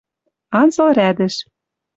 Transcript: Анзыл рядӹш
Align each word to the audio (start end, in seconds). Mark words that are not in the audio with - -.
Анзыл 0.59 0.87
рядӹш 0.97 1.35